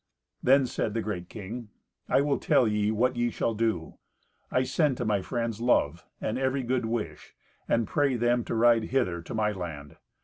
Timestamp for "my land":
9.35-9.97